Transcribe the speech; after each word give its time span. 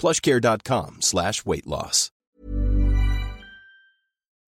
plushcare.com 0.00 0.96
slash 1.00 1.32
weightloss. 1.44 2.08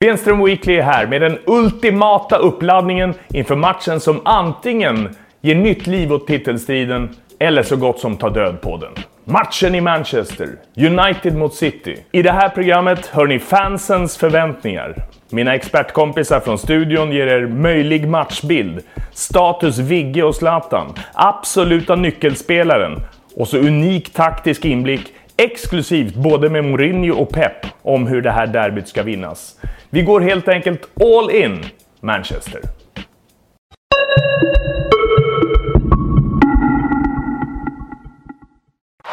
Benström 0.01 0.45
Weekly 0.45 0.75
är 0.77 0.83
här 0.83 1.07
med 1.07 1.21
den 1.21 1.39
ultimata 1.47 2.37
uppladdningen 2.37 3.15
inför 3.29 3.57
matchen 3.57 4.01
som 4.01 4.21
antingen 4.25 5.09
ger 5.41 5.55
nytt 5.55 5.87
liv 5.87 6.13
åt 6.13 6.27
titelstriden 6.27 7.17
eller 7.39 7.63
så 7.63 7.77
gott 7.77 8.01
som 8.01 8.17
tar 8.17 8.31
död 8.31 8.61
på 8.61 8.77
den. 8.77 8.93
Matchen 9.25 9.75
i 9.75 9.81
Manchester, 9.81 10.49
United 10.77 11.37
mot 11.37 11.55
City. 11.55 11.97
I 12.13 12.23
det 12.23 12.33
här 12.33 12.49
programmet 12.49 13.07
hör 13.07 13.27
ni 13.27 13.39
fansens 13.39 14.17
förväntningar. 14.17 15.05
Mina 15.31 15.55
expertkompisar 15.55 16.41
från 16.41 16.59
studion 16.59 17.13
ger 17.13 17.27
er 17.27 17.47
möjlig 17.47 18.09
matchbild, 18.09 18.83
status 19.13 19.79
Vigge 19.79 20.23
och 20.23 20.35
Zlatan, 20.35 20.95
absoluta 21.15 21.95
nyckelspelaren 21.95 23.01
och 23.37 23.49
så 23.49 23.59
unik 23.59 24.13
taktisk 24.13 24.65
inblick 24.65 25.13
exklusivt 25.37 26.15
både 26.15 26.51
med 26.51 26.65
Mourinho 26.65 27.15
och 27.15 27.31
Pep 27.31 27.67
om 27.83 28.07
hur 28.07 28.23
det 28.23 28.31
här 28.31 28.47
derbyt 28.47 28.89
ska 28.89 29.03
vinnas. 29.03 29.61
Vi 29.91 30.03
går 30.03 30.21
helt 30.21 30.49
enkelt 30.49 30.89
all 31.01 31.31
in 31.31 31.65
Manchester. 32.01 32.61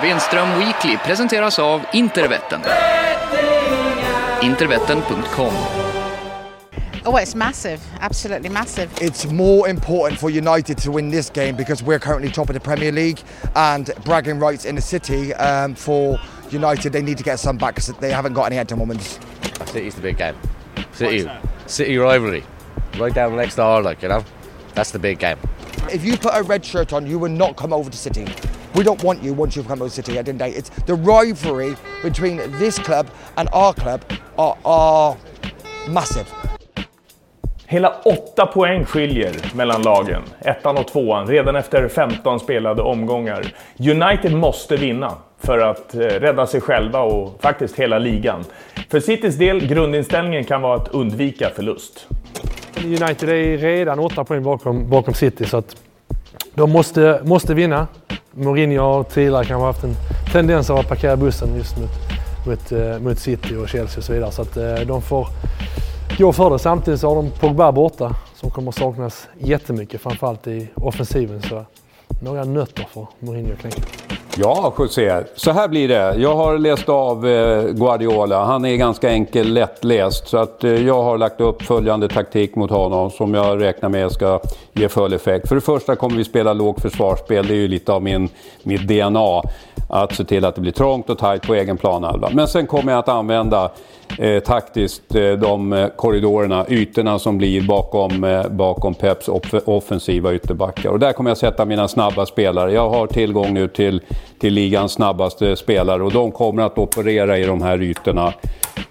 Wenström 0.02 0.50
Weekly 0.59 0.98
presenteras 1.06 1.59
av 1.59 1.81
Intervetten. 1.94 2.59
Intervetten.com 4.42 5.54
Oh, 7.05 7.16
it's 7.16 7.36
massive. 7.36 7.86
Absolutely 8.02 8.50
massive. 8.50 8.92
It's 9.02 9.25
more 9.25 9.69
important 9.69 10.19
for 10.19 10.30
United 10.30 10.78
to 10.80 10.92
win 10.92 11.09
this 11.09 11.30
game 11.30 11.55
because 11.55 11.81
we're 11.81 12.00
currently 12.00 12.30
top 12.30 12.50
of 12.50 12.53
the 12.53 12.59
Premier 12.59 12.92
League 12.92 13.22
and 13.55 13.89
bragging 14.03 14.39
rights 14.39 14.66
in 14.66 14.75
the 14.75 14.81
city 14.81 15.33
um, 15.36 15.75
for 15.75 16.20
United. 16.50 16.92
They 16.92 17.02
need 17.02 17.17
to 17.17 17.23
get 17.23 17.39
some 17.39 17.58
back 17.58 17.75
because 17.75 17.94
they 17.97 18.11
haven't 18.11 18.33
got 18.33 18.45
any 18.45 18.58
at 18.58 18.67
the 18.67 18.75
moment. 18.75 19.20
City's 19.66 19.95
the 19.95 20.02
big 20.02 20.17
game. 20.17 20.36
City, 20.92 21.30
City 21.67 21.97
rivalry, 21.97 22.44
right 22.97 23.14
down 23.14 23.36
next 23.36 23.55
door, 23.55 23.81
like 23.81 24.02
you 24.02 24.09
know. 24.09 24.25
That's 24.73 24.92
the 24.92 25.00
big 25.00 25.20
game. 25.20 25.38
If 25.92 26.03
you 26.03 26.17
put 26.17 26.36
a 26.36 26.43
red 26.43 26.65
shirt 26.65 26.93
on, 26.93 27.08
you 27.08 27.17
will 27.17 27.30
not 27.30 27.55
come 27.55 27.73
over 27.73 27.89
to 27.89 27.98
City. 27.98 28.27
We 28.76 28.83
don't 28.83 29.02
want 29.04 29.23
you 29.23 29.33
once 29.33 29.55
you've 29.55 29.67
come 29.67 29.82
over 29.82 29.89
to 29.89 29.95
City 29.95 30.17
at 30.17 30.26
the 30.26 30.32
end 30.32 30.42
of 30.42 30.48
the 30.48 30.52
day. 30.52 30.58
It's 30.58 30.70
the 30.83 30.95
rivalry 30.95 31.76
between 32.04 32.38
this 32.59 32.77
club 32.77 33.09
and 33.38 33.49
our 33.52 33.73
club 33.73 34.04
are, 34.38 34.58
are 34.64 35.17
massive. 35.88 36.32
Hela 37.72 37.94
åtta 38.06 38.46
poäng 38.46 38.86
skiljer 38.86 39.56
mellan 39.56 39.82
lagen, 39.82 40.22
ettan 40.40 40.78
och 40.78 40.88
tvåan, 40.88 41.28
redan 41.28 41.56
efter 41.56 41.88
15 41.88 42.40
spelade 42.40 42.82
omgångar. 42.82 43.54
United 43.78 44.34
måste 44.34 44.76
vinna 44.76 45.14
för 45.40 45.60
att 45.60 45.96
eh, 45.96 46.00
rädda 46.00 46.48
sig 46.48 46.62
själva 46.62 47.02
och 47.02 47.42
faktiskt 47.42 47.76
hela 47.76 48.00
ligan. 48.00 48.46
För 48.90 49.00
Citys 49.00 49.36
del, 49.36 49.68
grundinställningen 49.68 50.44
kan 50.44 50.62
vara 50.62 50.76
att 50.76 50.88
undvika 50.88 51.50
förlust. 51.50 52.08
United 52.84 53.30
är 53.30 53.58
redan 53.58 54.00
åtta 54.00 54.24
poäng 54.24 54.44
bakom, 54.44 54.90
bakom 54.90 55.14
City 55.14 55.46
så 55.46 55.58
att 55.58 55.76
de 56.54 56.72
måste, 56.72 57.22
måste 57.24 57.54
vinna. 57.54 57.88
Mourinho 58.32 58.82
har 58.82 59.04
tidigare 59.04 59.46
kanske 59.46 59.66
haft 59.66 59.84
en 59.84 59.96
tendens 60.32 60.70
att 60.70 60.90
parkera 60.90 61.18
bussen 61.18 61.56
just 61.58 61.78
mot, 61.78 61.90
mot, 62.48 62.72
eh, 62.72 63.00
mot 63.00 63.20
City 63.20 63.56
och 63.56 63.70
Chelsea 63.70 63.98
och 63.98 64.04
så 64.04 64.14
vidare. 64.14 64.32
Så 64.32 64.42
att 64.42 64.58
eh, 64.58 64.76
de 64.76 65.02
får 65.02 65.28
gå 66.20 66.34
för 66.34 66.50
det. 66.50 66.60
Samtidigt 66.60 67.00
så 67.00 67.08
har 67.08 67.16
de 67.16 67.32
Pogba 67.32 67.72
borta 67.72 68.16
som 68.36 68.50
kommer 68.50 68.72
saknas 68.72 69.28
jättemycket, 69.38 70.02
framförallt 70.02 70.48
i 70.48 70.68
offensiven. 70.76 71.42
Så 71.42 71.66
några 72.22 72.44
nötter 72.44 72.88
för 72.94 73.08
Mourinho 73.20 73.54
att 73.54 73.60
knäcka. 73.60 73.82
Ja, 74.38 74.74
José. 74.80 75.24
Så 75.36 75.52
här 75.52 75.68
blir 75.68 75.88
det. 75.88 76.16
Jag 76.18 76.36
har 76.36 76.58
läst 76.58 76.90
av 76.90 77.28
eh, 77.28 77.64
Guardiola. 77.64 78.46
Han 78.46 78.66
är 78.66 78.76
ganska 78.76 79.10
enkel, 79.10 79.54
lättläst. 79.54 80.28
Så 80.28 80.38
att 80.38 80.64
eh, 80.64 80.88
jag 80.88 81.04
har 81.04 81.18
lagt 81.18 81.42
upp 81.42 81.62
följande 81.62 82.08
taktik 82.08 82.56
mot 82.56 82.72
honom 82.72 83.12
som 83.12 83.34
jag 83.34 83.62
räknar 83.62 83.90
med 83.90 84.12
ska 84.12 84.40
ge 84.80 84.90
full 84.90 85.14
effekt. 85.14 85.48
För 85.48 85.56
det 85.56 85.62
första 85.62 85.95
kommer 85.95 86.17
vi 86.17 86.23
spela 86.23 86.54
lågt 86.54 86.82
försvarsspel. 86.82 87.48
Det 87.48 87.54
är 87.54 87.58
ju 87.58 87.67
lite 87.67 87.94
av 87.94 88.04
min, 88.04 88.30
mitt 88.64 88.88
DNA. 88.88 89.42
Att 89.92 90.16
se 90.16 90.23
till 90.23 90.45
att 90.45 90.56
det 90.56 90.62
blir 90.62 90.72
trångt 90.72 91.10
och 91.10 91.17
tajt 91.17 91.48
på 91.48 91.56
egen 91.56 91.78
planhalva. 91.78 92.30
Men 92.34 92.48
sen 92.48 92.67
kommer 92.67 92.92
jag 92.92 93.00
att 93.00 93.10
använda 93.10 93.72
eh, 94.18 94.39
taktiskt 94.39 95.16
eh, 95.16 95.32
de 95.32 95.73
eh, 95.73 95.88
korridorerna, 95.88 96.66
ytorna 96.70 97.20
som 97.20 97.38
blir 97.38 97.62
bakom, 97.62 98.23
eh, 98.23 98.48
bakom 98.48 98.94
Peps 98.94 99.28
off 99.28 99.54
offensiva 99.66 100.34
ytterbackar. 100.34 100.89
Och 100.89 101.00
där 101.00 101.14
kommer 101.14 101.30
jag 101.30 101.38
sätta 101.38 101.66
mina 101.66 101.88
snabba 101.88 102.26
spelare. 102.26 102.73
Jag 102.73 102.89
har 102.89 103.08
tillgång 103.08 103.54
nu 103.54 103.68
till, 103.68 104.02
till 104.39 104.54
ligans 104.54 104.92
snabbaste 104.92 105.56
spelare 105.56 106.04
och 106.04 106.12
de 106.12 106.32
kommer 106.32 106.64
att 106.64 106.78
operera 106.78 107.38
i 107.38 107.45
de 107.45 107.62
här 107.62 107.82
ytorna. 107.82 108.34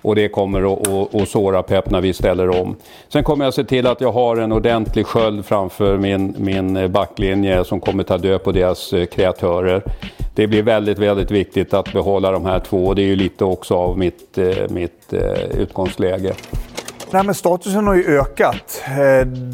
Och 0.03 0.14
det 0.14 0.28
kommer 0.28 0.72
att, 1.22 1.28
såra 1.28 1.62
Pep 1.62 1.91
när 1.91 2.00
vi 2.00 2.12
ställer 2.12 2.60
om. 2.60 2.76
Sen 3.09 3.25
kommer 3.25 3.44
jag 3.44 3.54
se 3.54 3.64
till 3.64 3.86
att 3.86 4.00
jag 4.00 4.12
har 4.12 4.36
en 4.36 4.53
ordentlig 4.53 5.06
sköld 5.06 5.47
framför 5.47 5.98
min, 5.98 6.34
min 6.38 6.76
eh, 6.76 6.88
backlinje 6.88 7.64
som 7.64 7.81
kommer 7.81 8.03
ta 8.04 8.19
död 8.19 8.44
på 8.44 8.53
deras 8.53 8.92
eh, 8.92 9.06
kreatörer. 9.06 9.82
Det 10.34 10.47
blir 10.47 10.62
väldigt, 10.62 10.98
väldigt 10.98 11.31
viktigt 11.31 11.75
att 11.75 11.92
behålla 11.92 12.31
de 12.31 12.47
här 12.47 12.60
två 12.60 12.86
och 12.86 12.94
det 12.94 13.03
är 13.03 13.06
ju 13.06 13.16
lite 13.16 13.44
också 13.44 13.75
av 13.75 13.98
mitt, 13.98 14.38
eh, 14.38 14.47
mitt 14.69 15.14
utgångsläge. 15.59 16.34
Nej, 17.10 17.25
men 17.25 17.34
statusen 17.34 17.86
har 17.86 17.94
ju 17.94 18.19
ökat. 18.19 18.82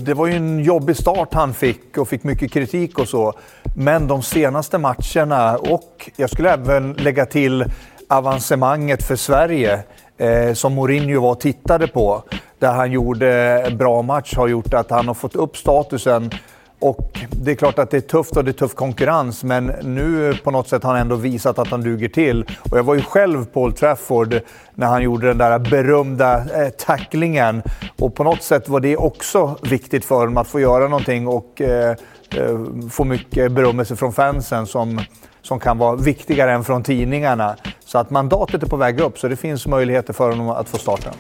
Det 0.05 0.15
var 0.15 0.27
ju 0.27 0.33
en 0.33 0.65
jobbig 0.65 0.97
start 0.97 1.35
han 1.35 1.55
fick 1.55 1.99
och 1.99 2.09
fick 2.09 2.25
mycket 2.25 2.53
kritik 2.53 2.99
och 2.99 3.09
så. 3.09 3.33
Men 3.77 4.07
de 4.07 4.23
senaste 4.23 4.79
matcherna 4.79 5.57
och 5.57 6.11
jag 6.17 6.31
skulle 6.31 6.53
även 6.53 6.93
lägga 6.93 7.27
till 7.27 7.65
avancemanget 8.09 9.03
för 9.03 9.17
Sverige 9.17 9.83
eh, 10.19 10.55
som 10.55 10.75
Mourinho 10.75 11.21
var 11.21 11.31
och 11.31 11.41
tittade 11.41 11.87
på, 11.87 12.23
där 12.59 12.73
han 12.73 12.93
gjorde 12.93 13.63
en 13.67 13.77
bra 13.77 14.03
match, 14.03 14.35
har 14.37 14.49
gjort 14.49 14.75
att 14.75 14.91
han 14.91 15.07
har 15.07 15.15
fått 15.15 15.37
upp 15.37 15.57
statusen. 15.57 16.31
Och 16.79 17.19
det 17.31 17.51
är 17.51 17.55
klart 17.55 17.79
att 17.79 17.91
det 17.91 17.97
är 17.97 18.01
tufft 18.01 18.37
och 18.37 18.45
det 18.45 18.51
är 18.51 18.53
tuff 18.53 18.75
konkurrens, 18.75 19.45
men 19.45 19.67
nu 19.67 20.35
på 20.45 20.51
något 20.51 20.69
sätt 20.69 20.83
har 20.83 20.91
han 20.91 21.01
ändå 21.01 21.17
visat 21.17 21.59
att 21.59 21.69
han 21.69 21.81
duger 21.81 22.09
till. 22.09 22.47
Och 22.71 22.79
jag 22.79 22.83
var 22.83 22.95
ju 22.95 23.03
själv 23.03 23.45
på 23.45 23.63
Old 23.63 23.77
Trafford 23.77 24.41
när 24.75 24.87
han 24.87 25.03
gjorde 25.03 25.27
den 25.27 25.39
där 25.39 25.59
berömda 25.59 26.65
eh, 26.65 26.69
tacklingen. 26.69 27.63
Och 27.99 28.15
på 28.15 28.25
något 28.25 28.43
sätt 28.43 28.69
var 28.69 28.81
det 28.81 28.97
också 28.97 29.57
viktigt 29.63 30.05
för 30.05 30.15
honom 30.15 30.37
att 30.37 30.49
få 30.49 30.61
göra 30.61 30.89
någonting 30.89 31.29
och 31.29 31.61
eh, 31.61 31.97
eh 32.31 32.59
få 32.91 33.05
mycket 33.05 33.53
berömmelse 33.53 33.97
från 33.97 34.13
fansen 34.13 34.67
som 34.67 35.01
som 35.45 35.61
kan 35.61 35.79
vara 35.79 35.97
viktigare 35.97 36.53
än 36.53 36.65
från 36.65 36.83
tidningarna. 36.83 37.57
Så 37.95 37.99
att 37.99 38.11
mandatet 38.11 38.63
är 38.63 38.67
på 38.67 38.77
väg 38.77 39.01
upp, 39.01 39.19
så 39.19 39.29
det 39.29 39.37
finns 39.37 39.67
möjligheter 39.67 40.13
för 40.13 40.31
honom 40.31 40.51
att 40.51 40.69
få 40.69 40.79
starta. 40.79 41.11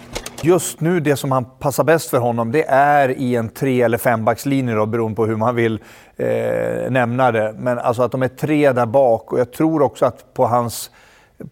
Just 0.43 0.81
nu, 0.81 1.00
det 1.00 1.17
som 1.17 1.32
han 1.32 1.44
passar 1.59 1.85
bäst 1.85 2.11
för 2.11 2.19
honom, 2.19 2.53
det 2.53 2.65
är 2.69 3.09
i 3.09 3.37
en 3.37 3.49
tre 3.49 3.82
eller 3.82 3.99
fembackslinje 3.99 4.75
då, 4.75 4.87
beroende 4.87 5.17
på 5.17 5.26
hur 5.26 5.37
man 5.37 5.55
vill 5.55 5.79
eh, 6.17 6.91
nämna 6.91 7.32
det. 7.32 7.55
Men 7.59 7.79
alltså 7.79 8.03
att 8.03 8.12
de 8.12 8.23
är 8.23 8.29
tre 8.29 8.73
där 8.73 8.87
bak 8.87 9.32
och 9.32 9.41
jag 9.41 9.53
tror 9.53 9.82
också 9.82 10.06
att 10.06 10.35
på 10.35 10.47
hans 10.47 10.91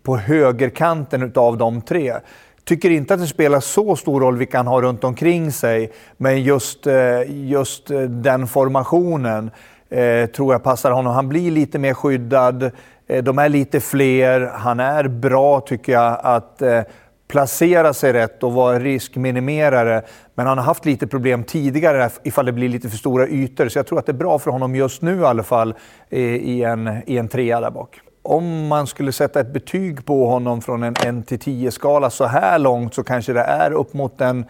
på 0.02 0.16
högerkanten 0.16 1.22
utav 1.22 1.56
de 1.56 1.80
tre 1.80 2.14
tycker 2.64 2.90
inte 2.90 3.14
att 3.14 3.20
det 3.20 3.26
spelar 3.26 3.60
så 3.60 3.96
stor 3.96 4.20
roll 4.20 4.36
vilka 4.36 4.56
han 4.56 4.66
har 4.66 4.82
runt 4.82 5.04
omkring 5.04 5.52
sig, 5.52 5.92
men 6.16 6.42
just, 6.42 6.86
eh, 6.86 7.20
just 7.28 7.90
eh, 7.90 8.00
den 8.00 8.46
formationen 8.46 9.50
eh, 9.92 10.26
tror 10.26 10.54
jag 10.54 10.62
passar 10.62 10.90
honom. 10.90 11.14
Han 11.14 11.28
blir 11.28 11.50
lite 11.50 11.78
mer 11.78 11.94
skyddad. 11.94 12.70
Eh, 13.06 13.24
de 13.24 13.38
är 13.38 13.48
lite 13.48 13.80
fler. 13.80 14.40
Han 14.54 14.80
är 14.80 15.08
bra, 15.08 15.60
tycker 15.60 15.92
jag, 15.92 16.18
att 16.22 16.62
eh, 16.62 16.82
placera 17.28 17.94
sig 17.94 18.12
rätt 18.12 18.42
och 18.42 18.52
vara 18.52 18.78
riskminimerare. 18.78 20.02
Men 20.34 20.46
han 20.46 20.58
har 20.58 20.64
haft 20.64 20.84
lite 20.84 21.06
problem 21.06 21.44
tidigare 21.44 22.10
ifall 22.22 22.46
det 22.46 22.52
blir 22.52 22.68
lite 22.68 22.88
för 22.88 22.96
stora 22.96 23.28
ytor. 23.28 23.68
Så 23.68 23.78
jag 23.78 23.86
tror 23.86 23.98
att 23.98 24.06
det 24.06 24.12
är 24.12 24.14
bra 24.14 24.38
för 24.38 24.50
honom 24.50 24.74
just 24.74 25.02
nu 25.02 25.20
i 25.20 25.24
alla 25.24 25.42
fall 25.42 25.74
eh, 26.10 26.20
i 26.20 26.62
en, 26.62 27.02
i 27.06 27.18
en 27.18 27.28
trea 27.28 27.60
där 27.60 27.70
bak. 27.70 28.00
Om 28.22 28.66
man 28.66 28.86
skulle 28.86 29.12
sätta 29.12 29.40
ett 29.40 29.52
betyg 29.52 30.06
på 30.06 30.26
honom 30.26 30.62
från 30.62 30.82
en 30.82 30.94
1 31.28 31.40
10 31.40 31.70
skala 31.70 32.10
så 32.10 32.24
här 32.24 32.58
långt 32.58 32.94
så 32.94 33.04
kanske 33.04 33.32
det 33.32 33.40
är 33.40 33.72
upp 33.72 33.94
mot 33.94 34.20
en 34.20 34.44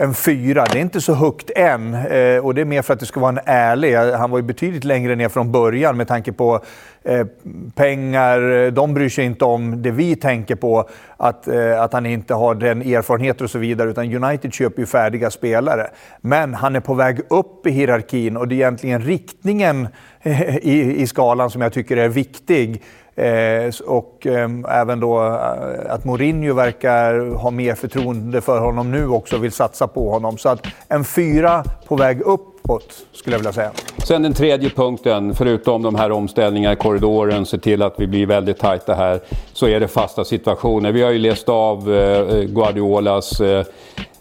en 0.00 0.14
fyra. 0.14 0.64
Det 0.72 0.78
är 0.78 0.82
inte 0.82 1.00
så 1.00 1.14
högt 1.14 1.50
än 1.56 1.94
eh, 1.94 2.44
och 2.44 2.54
det 2.54 2.60
är 2.60 2.64
mer 2.64 2.82
för 2.82 2.94
att 2.94 3.00
det 3.00 3.06
ska 3.06 3.20
vara 3.20 3.32
en 3.32 3.40
ärlig. 3.44 3.94
Han 3.94 4.30
var 4.30 4.38
ju 4.38 4.42
betydligt 4.42 4.84
längre 4.84 5.16
ner 5.16 5.28
från 5.28 5.52
början 5.52 5.96
med 5.96 6.08
tanke 6.08 6.32
på 6.32 6.60
eh, 7.02 7.26
pengar. 7.74 8.70
De 8.70 8.94
bryr 8.94 9.08
sig 9.08 9.24
inte 9.24 9.44
om 9.44 9.82
det 9.82 9.90
vi 9.90 10.16
tänker 10.16 10.54
på, 10.54 10.88
att, 11.16 11.48
eh, 11.48 11.82
att 11.82 11.92
han 11.92 12.06
inte 12.06 12.34
har 12.34 12.54
den 12.54 12.82
erfarenheten 12.82 13.44
och 13.44 13.50
så 13.50 13.58
vidare. 13.58 13.90
Utan 13.90 14.24
United 14.24 14.52
köper 14.52 14.80
ju 14.80 14.86
färdiga 14.86 15.30
spelare. 15.30 15.90
Men 16.20 16.54
han 16.54 16.76
är 16.76 16.80
på 16.80 16.94
väg 16.94 17.20
upp 17.30 17.66
i 17.66 17.70
hierarkin 17.70 18.36
och 18.36 18.48
det 18.48 18.54
är 18.54 18.56
egentligen 18.56 19.02
riktningen 19.02 19.88
eh, 20.22 20.56
i, 20.56 21.02
i 21.02 21.06
skalan 21.06 21.50
som 21.50 21.62
jag 21.62 21.72
tycker 21.72 21.96
är 21.96 22.08
viktig. 22.08 22.82
Eh, 23.18 23.72
och 23.86 24.26
eh, 24.26 24.48
även 24.68 25.00
då 25.00 25.26
eh, 25.26 25.94
att 25.94 26.04
Mourinho 26.04 26.54
verkar 26.54 27.34
ha 27.34 27.50
mer 27.50 27.74
förtroende 27.74 28.40
för 28.40 28.60
honom 28.60 28.90
nu 28.90 29.08
också 29.08 29.36
och 29.36 29.44
vill 29.44 29.52
satsa 29.52 29.88
på 29.88 30.10
honom. 30.10 30.38
Så 30.38 30.48
att 30.48 30.66
en 30.88 31.04
fyra 31.04 31.64
på 31.88 31.96
väg 31.96 32.20
uppåt 32.20 32.92
skulle 33.12 33.34
jag 33.34 33.38
vilja 33.38 33.52
säga. 33.52 33.70
Sen 34.04 34.22
den 34.22 34.32
tredje 34.32 34.70
punkten, 34.70 35.34
förutom 35.34 35.82
de 35.82 35.94
här 35.94 36.12
omställningarna 36.12 36.72
i 36.72 36.76
korridoren, 36.76 37.46
se 37.46 37.58
till 37.58 37.82
att 37.82 37.94
vi 37.96 38.06
blir 38.06 38.26
väldigt 38.26 38.58
tajta 38.58 38.94
här, 38.94 39.20
så 39.52 39.68
är 39.68 39.80
det 39.80 39.88
fasta 39.88 40.24
situationer. 40.24 40.92
Vi 40.92 41.02
har 41.02 41.10
ju 41.10 41.18
läst 41.18 41.48
av 41.48 41.94
eh, 41.94 42.36
eh 42.36 42.42
Guardiolas 42.42 43.40
eh, 43.40 43.64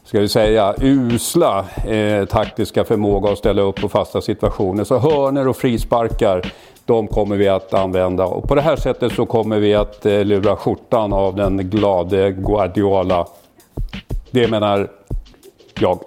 ska 0.07 0.19
vi 0.19 0.29
säga, 0.29 0.75
usla 0.81 1.65
eh, 1.87 2.25
taktiska 2.25 2.83
förmåga 2.83 3.31
att 3.31 3.37
ställa 3.37 3.61
upp 3.61 3.81
på 3.81 3.89
fasta 3.89 4.21
situationer. 4.21 4.83
Så 4.83 4.97
hörner 4.97 5.47
och 5.47 5.57
frisparkar, 5.57 6.51
de 6.87 7.07
kommer 7.07 7.35
vi 7.35 7.47
att 7.47 7.73
använda. 7.73 8.25
Och 8.25 8.47
på 8.47 8.55
det 8.55 8.61
här 8.61 8.75
sättet 8.75 9.13
så 9.13 9.25
kommer 9.25 9.59
vi 9.59 9.75
att 9.75 10.05
eh, 10.05 10.25
lura 10.25 10.55
skjortan 10.55 11.13
av 11.13 11.35
den 11.35 11.69
glade 11.69 12.31
Guardiola. 12.31 13.27
Det 14.31 14.47
menar 14.47 14.87
jag. 15.79 15.99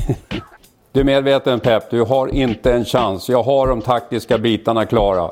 du 0.92 1.00
är 1.00 1.04
medveten 1.04 1.60
Pep, 1.60 1.90
du 1.90 2.02
har 2.02 2.28
inte 2.28 2.72
en 2.72 2.84
chans. 2.84 3.28
Jag 3.28 3.42
har 3.42 3.66
de 3.66 3.82
taktiska 3.82 4.38
bitarna 4.38 4.86
klara. 4.86 5.30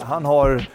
Han 0.00 0.24
har 0.24 0.66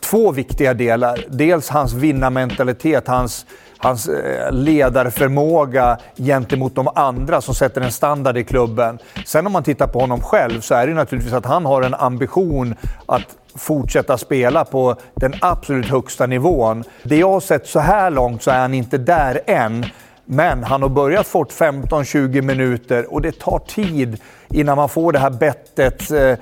två 0.00 0.32
viktiga 0.32 0.74
delar. 0.74 1.24
Dels 1.28 1.68
hans 1.68 1.92
vinnarmentalitet, 1.92 3.08
hans 3.08 3.46
hans 3.80 4.08
eh, 4.08 4.52
ledarförmåga 4.52 5.98
gentemot 6.16 6.74
de 6.74 6.88
andra 6.94 7.40
som 7.40 7.54
sätter 7.54 7.80
en 7.80 7.92
standard 7.92 8.36
i 8.36 8.44
klubben. 8.44 8.98
Sen 9.26 9.46
om 9.46 9.52
man 9.52 9.62
tittar 9.62 9.86
på 9.86 10.00
honom 10.00 10.20
själv 10.20 10.60
så 10.60 10.74
är 10.74 10.86
det 10.86 10.94
naturligtvis 10.94 11.34
att 11.34 11.46
han 11.46 11.66
har 11.66 11.82
en 11.82 11.94
ambition 11.94 12.74
att 13.06 13.36
fortsätta 13.54 14.18
spela 14.18 14.64
på 14.64 14.96
den 15.14 15.34
absolut 15.40 15.86
högsta 15.86 16.26
nivån. 16.26 16.84
Det 17.02 17.16
jag 17.16 17.30
har 17.30 17.40
sett 17.40 17.66
så 17.66 17.80
här 17.80 18.10
långt 18.10 18.42
så 18.42 18.50
är 18.50 18.58
han 18.58 18.74
inte 18.74 18.98
där 18.98 19.40
än. 19.46 19.86
Men 20.24 20.64
han 20.64 20.82
har 20.82 20.88
börjat 20.88 21.26
fått 21.26 21.52
15-20 21.52 22.42
minuter 22.42 23.12
och 23.12 23.22
det 23.22 23.38
tar 23.38 23.58
tid 23.58 24.20
innan 24.50 24.76
man 24.76 24.88
får 24.88 25.12
det 25.12 25.18
här 25.18 25.30
bettet 25.30 26.10
eh, 26.10 26.34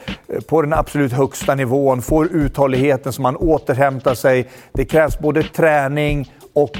på 0.46 0.62
den 0.62 0.72
absolut 0.72 1.12
högsta 1.12 1.54
nivån, 1.54 2.02
får 2.02 2.32
uthålligheten 2.32 3.12
så 3.12 3.22
man 3.22 3.36
återhämtar 3.36 4.14
sig. 4.14 4.48
Det 4.72 4.84
krävs 4.84 5.18
både 5.18 5.42
träning 5.42 6.32
och 6.52 6.76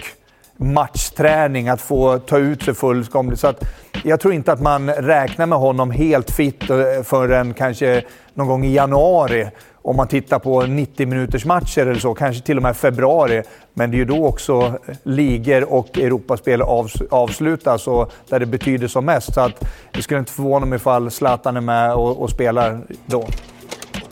matchträning, 0.59 1.69
att 1.69 1.81
få 1.81 2.19
ta 2.19 2.39
ut 2.39 2.63
sig 2.63 2.75
fullkomligt. 2.75 3.41
Så 3.41 3.47
att 3.47 3.65
jag 4.05 4.21
tror 4.21 4.35
inte 4.35 4.53
att 4.53 4.61
man 4.61 4.91
räknar 4.91 5.47
med 5.47 5.59
honom 5.59 5.91
helt 5.91 6.31
fit 6.31 6.71
eh, 6.71 6.77
förrän 7.05 7.55
kanske 7.55 8.03
någon 8.35 8.47
gång 8.47 8.65
i 8.65 8.75
januari. 8.75 9.49
Om 9.83 9.97
man 9.97 10.09
tittar 10.09 10.39
på 10.39 10.63
90 10.63 11.07
minuters 11.07 11.45
matcher 11.45 11.81
eller 11.81 12.01
så, 12.01 12.15
kanske 12.15 12.43
till 12.43 12.57
och 12.57 12.63
med 12.63 12.77
februari. 12.77 13.43
Men 13.75 13.91
det 13.91 13.97
är 13.97 13.99
ju 13.99 14.05
då 14.05 14.27
också 14.27 14.79
ligor 15.03 15.73
och 15.73 15.99
Europaspel 15.99 16.63
avslutas 17.11 17.87
och 17.87 18.13
där 18.29 18.41
det 18.41 18.47
betyder 18.47 18.89
som 18.89 19.05
mest. 19.05 19.35
Så 19.35 19.41
att 19.41 19.65
det 19.93 20.03
skulle 20.03 20.21
inte 20.21 20.33
förvåna 20.33 20.67
mig 20.67 20.77
ifall 20.77 21.11
Zlatan 21.11 21.57
är 21.57 21.61
med 21.61 21.95
och, 21.95 22.23
och 22.23 22.31
spelar 22.31 22.81
då. 23.07 23.27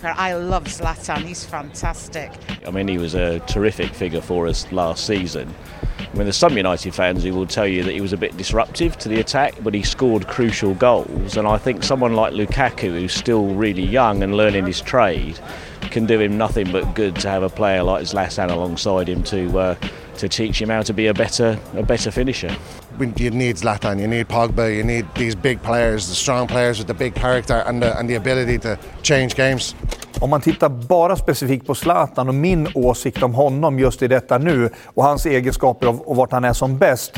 I 0.02 0.34
love 0.34 0.64
Zlatan, 0.64 1.18
he's 1.18 1.44
fantastic. 1.44 2.30
I 2.66 2.70
mean, 2.70 2.88
he 2.88 2.98
was 2.98 3.14
a 3.14 3.40
terrific 3.40 3.92
figure 3.92 4.20
for 4.20 4.46
us 4.46 4.70
last 4.72 5.06
season. 5.06 5.52
I 5.98 6.02
mean, 6.16 6.24
there's 6.24 6.36
some 6.36 6.56
United 6.56 6.94
fans 6.94 7.24
who 7.24 7.34
will 7.34 7.46
tell 7.46 7.66
you 7.66 7.82
that 7.84 7.92
he 7.92 8.00
was 8.00 8.12
a 8.12 8.16
bit 8.16 8.36
disruptive 8.36 8.98
to 8.98 9.08
the 9.08 9.20
attack, 9.20 9.54
but 9.62 9.74
he 9.74 9.82
scored 9.82 10.26
crucial 10.26 10.74
goals. 10.74 11.36
And 11.36 11.48
I 11.48 11.56
think 11.56 11.82
someone 11.82 12.14
like 12.14 12.32
Lukaku, 12.32 12.90
who's 12.90 13.12
still 13.12 13.54
really 13.54 13.82
young 13.82 14.22
and 14.22 14.36
learning 14.36 14.66
his 14.66 14.80
trade, 14.80 15.38
can 15.82 16.06
do 16.06 16.20
him 16.20 16.36
nothing 16.36 16.70
but 16.72 16.94
good 16.94 17.16
to 17.16 17.28
have 17.28 17.42
a 17.42 17.48
player 17.48 17.82
like 17.82 18.04
Zlatan 18.04 18.50
alongside 18.50 19.08
him 19.08 19.22
to 19.24 19.58
uh, 19.58 19.74
to 20.16 20.28
teach 20.28 20.60
him 20.60 20.68
how 20.68 20.82
to 20.82 20.92
be 20.92 21.06
a 21.06 21.14
better 21.14 21.58
a 21.74 21.82
better 21.82 22.10
finisher. 22.10 22.54
You 23.00 23.30
need 23.30 23.56
Zlatan, 23.56 24.00
you 24.00 24.08
need 24.08 24.28
Pogba, 24.28 24.68
you 24.68 24.84
need 24.84 25.04
these 25.14 25.34
big 25.34 25.62
players, 25.62 26.08
the 26.08 26.14
strong 26.14 26.46
players 26.46 26.78
with 26.78 26.86
the 26.86 26.94
big 26.94 27.14
character 27.14 27.62
and 27.66 27.82
the, 27.82 27.98
and 27.98 28.08
the 28.08 28.16
ability 28.16 28.58
to 28.58 28.76
change 29.02 29.36
games. 29.36 29.76
Om 30.20 30.30
man 30.30 30.40
tittar 30.40 30.68
bara 30.68 31.16
specifikt 31.16 31.66
på 31.66 31.74
Zlatan 31.74 32.28
och 32.28 32.34
min 32.34 32.68
åsikt 32.74 33.22
om 33.22 33.34
honom 33.34 33.78
just 33.78 34.02
i 34.02 34.08
detta 34.08 34.38
nu 34.38 34.70
och 34.84 35.04
hans 35.04 35.26
egenskaper 35.26 36.08
och 36.08 36.16
vart 36.16 36.32
han 36.32 36.44
är 36.44 36.52
som 36.52 36.78
bäst 36.78 37.12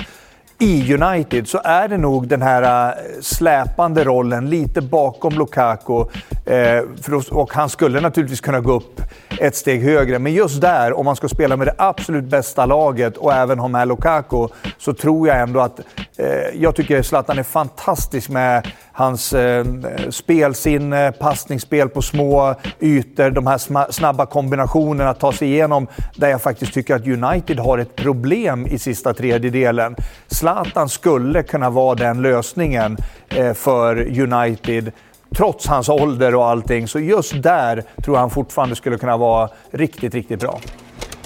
i 0.58 0.94
United 0.94 1.48
så 1.48 1.60
är 1.64 1.88
det 1.88 1.96
nog 1.98 2.28
den 2.28 2.42
här 2.42 2.62
eh, 2.62 3.20
släpande 3.20 4.04
rollen 4.04 4.50
lite 4.50 4.81
bakom 4.81 5.32
Lukaku. 5.34 6.04
Eh, 6.46 6.82
och 7.31 7.52
han 7.52 7.69
skulle 7.69 8.00
naturligtvis 8.00 8.40
kunna 8.40 8.60
gå 8.60 8.72
upp 8.72 9.00
ett 9.40 9.56
steg 9.56 9.82
högre. 9.82 10.19
Men 10.19 10.32
just 10.32 10.61
där, 10.61 10.99
om 10.99 11.05
man 11.05 11.17
ska 11.17 11.29
spela 11.29 11.56
med 11.56 11.67
det 11.67 11.75
absolut 11.79 12.25
bästa 12.25 12.67
laget 12.67 13.17
och 13.17 13.32
även 13.32 13.58
ha 13.58 13.69
med 13.69 13.88
Lukaku, 13.88 14.49
så 14.79 14.93
tror 14.93 15.29
jag 15.29 15.40
ändå 15.40 15.61
att... 15.61 15.81
Eh, 16.17 16.26
jag 16.55 16.75
tycker 16.75 17.02
Zlatan 17.02 17.38
är 17.38 17.43
fantastisk 17.43 18.29
med 18.29 18.69
hans 18.93 19.32
eh, 19.32 19.64
spelsinne, 20.11 21.12
passningsspel 21.12 21.88
på 21.88 22.02
små 22.02 22.55
ytor, 22.81 23.31
de 23.31 23.46
här 23.46 23.93
snabba 23.93 24.26
kombinationerna, 24.26 25.11
att 25.11 25.20
ta 25.20 25.32
sig 25.32 25.49
igenom 25.49 25.87
där 26.17 26.29
jag 26.29 26.43
faktiskt 26.43 26.75
tycker 26.75 26.94
att 26.94 27.06
United 27.06 27.58
har 27.58 27.79
ett 27.79 27.96
problem 27.96 28.67
i 28.67 28.79
sista 28.79 29.14
tredjedelen. 29.14 29.96
Zlatan 30.27 30.89
skulle 30.89 31.43
kunna 31.43 31.70
vara 31.70 31.94
den 31.94 32.22
lösningen 32.22 32.96
eh, 33.29 33.53
för 33.53 34.20
United 34.20 34.93
trots 35.35 35.67
hans 35.67 35.89
ålder 35.89 36.35
och 36.35 36.47
allting. 36.47 36.89
Så 36.89 37.01
just 37.01 37.43
där 37.43 37.85
tror 38.03 38.17
jag 38.17 38.20
han 38.20 38.31
fortfarande 38.31 38.77
skulle 38.77 38.99
kunna 38.99 39.17
vara 39.17 39.51
riktigt, 39.70 40.15
riktigt 40.15 40.41
bra. 40.41 40.61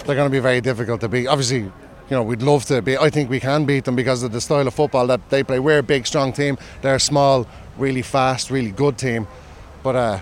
They're 0.04 0.16
going 0.16 0.28
to 0.28 0.32
be 0.32 0.40
very 0.40 0.60
difficult 0.60 1.00
to 1.00 1.08
beat. 1.08 1.28
Obviously, 1.28 1.58
you 1.58 1.70
know, 2.08 2.22
we'd 2.22 2.42
love 2.42 2.64
to 2.64 2.82
beat. 2.82 2.98
I 3.00 3.10
think 3.10 3.30
we 3.30 3.40
can 3.40 3.66
beat 3.66 3.84
them 3.84 3.96
because 3.96 4.26
of 4.26 4.32
the 4.32 4.40
style 4.40 4.66
of 4.66 4.74
football 4.74 5.06
that 5.06 5.20
they 5.30 5.44
play. 5.44 5.60
We're 5.60 5.78
a 5.78 5.82
big, 5.82 6.06
strong 6.06 6.32
team. 6.32 6.58
They're 6.80 6.96
a 6.96 7.00
small, 7.00 7.46
really 7.78 8.02
fast, 8.02 8.50
really 8.50 8.72
good 8.72 8.98
team. 8.98 9.26
But 9.82 9.96
uh, 9.96 10.18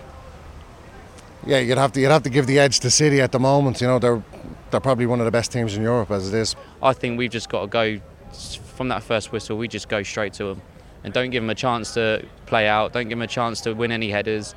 yeah, 1.47 1.59
you'd 1.59 1.79
have 1.79 1.93
to 1.93 2.01
you'd 2.01 2.11
have 2.11 2.23
to 2.23 2.31
give 2.31 2.47
the 2.47 2.59
edge 2.59 2.81
to 2.81 2.91
City 2.91 3.21
at 3.21 3.33
the 3.33 3.39
moment. 3.39 3.81
You 3.81 3.87
know, 3.87 3.99
they're 3.99 4.23
they're 4.71 4.81
probably 4.81 5.07
one 5.07 5.21
of 5.21 5.25
the 5.25 5.31
best 5.31 5.53
teams 5.53 5.77
in 5.77 5.83
Europe 5.83 6.11
as 6.11 6.29
it 6.29 6.35
is. 6.35 6.57
I 6.83 6.93
think 6.93 7.19
we've 7.19 7.31
just 7.31 7.49
got 7.49 7.63
to 7.63 7.67
go 7.67 8.01
from 8.77 8.89
that 8.89 9.03
first 9.03 9.33
whistle. 9.33 9.57
We 9.57 9.69
just 9.69 9.89
go 9.89 10.03
straight 10.03 10.35
to 10.35 10.45
them 10.45 10.63
and 11.05 11.15
don't 11.15 11.31
give 11.31 11.41
them 11.41 11.51
a 11.51 11.55
chance 11.55 11.95
to 11.95 12.27
play 12.47 12.71
out, 12.71 12.93
don't 12.93 13.09
give 13.09 13.11
them 13.11 13.23
a 13.23 13.27
chance 13.27 13.65
to 13.65 13.81
win 13.81 13.93
any 13.93 14.11
headers 14.11 14.55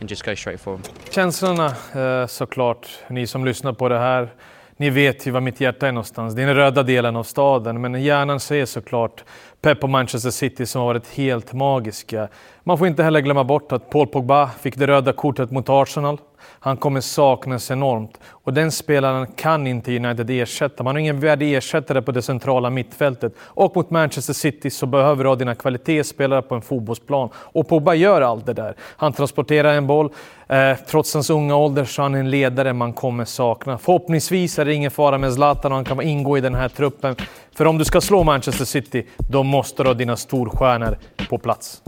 and 0.00 0.10
just 0.10 0.24
go 0.24 0.36
straight 0.36 0.60
for 0.60 0.76
them. 0.76 0.92
Känslorna 1.10 1.66
eh, 1.94 2.26
såklart, 2.26 2.88
ni 3.08 3.26
som 3.26 3.44
lyssnar 3.44 3.72
på 3.72 3.88
det 3.88 3.98
här, 3.98 4.28
ni 4.76 4.90
vet 4.90 5.26
ju 5.26 5.30
var 5.30 5.40
mitt 5.40 5.60
hjärta 5.60 5.88
är 5.88 5.92
någonstans. 5.92 6.34
Det 6.34 6.42
är 6.42 6.46
den 6.46 6.56
röda 6.56 6.82
delen 6.82 7.16
av 7.16 7.22
staden, 7.22 7.80
men 7.80 8.02
hjärnan 8.02 8.40
säger 8.40 8.66
såklart 8.66 9.24
Pep 9.60 9.84
och 9.84 9.90
Manchester 9.90 10.30
City 10.30 10.66
som 10.66 10.80
har 10.80 10.86
varit 10.86 11.08
helt 11.08 11.52
magiska. 11.52 12.28
Man 12.64 12.78
får 12.78 12.86
inte 12.86 13.02
heller 13.02 13.20
glömma 13.20 13.44
bort 13.44 13.72
att 13.72 13.90
Paul 13.90 14.06
Pogba 14.06 14.48
fick 14.48 14.76
det 14.76 14.86
röda 14.86 15.12
kortet 15.12 15.50
mot 15.50 15.68
Arsenal. 15.68 16.18
Han 16.66 16.76
kommer 16.76 17.00
saknas 17.00 17.70
enormt 17.70 18.20
och 18.30 18.52
den 18.52 18.72
spelaren 18.72 19.26
kan 19.26 19.66
inte 19.66 19.96
United 19.96 20.30
ersätta. 20.30 20.82
Man 20.82 20.94
har 20.94 21.00
ingen 21.00 21.20
värdig 21.20 21.54
ersättare 21.54 22.02
på 22.02 22.12
det 22.12 22.22
centrala 22.22 22.70
mittfältet. 22.70 23.34
Och 23.40 23.76
mot 23.76 23.90
Manchester 23.90 24.32
City 24.32 24.70
så 24.70 24.86
behöver 24.86 25.24
du 25.24 25.30
ha 25.30 25.36
dina 25.36 25.54
kvalitetsspelare 25.54 26.42
på 26.42 26.54
en 26.54 26.62
fotbollsplan. 26.62 27.28
Och 27.34 27.68
Pogba 27.68 27.94
gör 27.94 28.20
allt 28.20 28.46
det 28.46 28.52
där. 28.52 28.74
Han 28.96 29.12
transporterar 29.12 29.74
en 29.74 29.86
boll. 29.86 30.10
Eh, 30.48 30.76
trots 30.86 31.14
hans 31.14 31.30
unga 31.30 31.56
ålder 31.56 31.84
så 31.84 32.02
är 32.02 32.04
han 32.04 32.14
en 32.14 32.30
ledare 32.30 32.72
man 32.72 32.92
kommer 32.92 33.24
sakna. 33.24 33.78
Förhoppningsvis 33.78 34.58
är 34.58 34.64
det 34.64 34.74
ingen 34.74 34.90
fara 34.90 35.18
med 35.18 35.32
Zlatan 35.32 35.72
och 35.72 35.76
han 35.76 35.84
kan 35.84 36.02
ingå 36.02 36.38
i 36.38 36.40
den 36.40 36.54
här 36.54 36.68
truppen. 36.68 37.16
För 37.54 37.66
om 37.66 37.78
du 37.78 37.84
ska 37.84 38.00
slå 38.00 38.24
Manchester 38.24 38.64
City, 38.64 39.06
då 39.30 39.42
måste 39.42 39.82
du 39.82 39.88
ha 39.88 39.94
dina 39.94 40.16
storstjärnor 40.16 40.98
på 41.28 41.38
plats. 41.38 41.82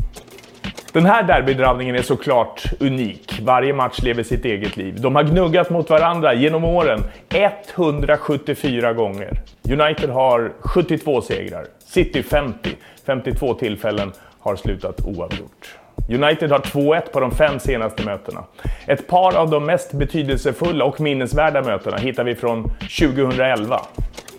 Den 0.93 1.07
här 1.07 1.23
derbydrabbningen 1.23 1.97
är 1.97 2.03
såklart 2.03 2.63
unik. 2.81 3.41
Varje 3.43 3.73
match 3.73 3.99
lever 4.03 4.23
sitt 4.23 4.45
eget 4.45 4.77
liv. 4.77 5.01
De 5.01 5.15
har 5.15 5.23
gnuggat 5.23 5.71
mot 5.71 5.91
varandra 5.91 6.35
genom 6.35 6.65
åren 6.65 7.01
174 7.29 8.93
gånger. 8.93 9.41
United 9.71 10.11
har 10.11 10.53
72 10.61 11.23
segrar, 11.23 11.65
City 11.87 12.23
50. 12.23 12.71
52 13.07 13.55
tillfällen 13.55 14.13
har 14.41 14.57
slutat 14.57 15.01
oavgjort. 15.01 15.79
United 16.09 16.51
har 16.51 16.59
2-1 16.59 17.01
på 17.13 17.21
de 17.21 17.31
fem 17.31 17.59
senaste 17.59 18.05
mötena. 18.05 18.45
Ett 18.87 19.07
par 19.07 19.37
av 19.37 19.51
de 19.51 19.67
mest 19.67 19.93
betydelsefulla 19.93 20.85
och 20.85 21.01
minnesvärda 21.01 21.63
mötena 21.63 21.97
hittar 21.97 22.25
vi 22.25 22.35
från 22.35 22.71
2011. 23.01 23.81